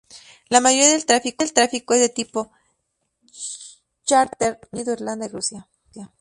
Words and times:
La 0.49 0.61
mayoría 0.61 0.93
del 0.93 1.05
tráfico 1.05 1.43
es 1.93 1.99
de 2.01 2.09
tipo 2.09 2.51
chárter 4.03 4.53
de 4.55 4.55
Reino 4.55 4.67
Unido, 4.71 4.93
Irlanda 4.95 5.25
y 5.27 5.29
Rusia. 5.29 5.67